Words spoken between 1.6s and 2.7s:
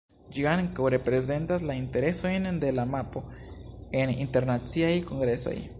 la interesojn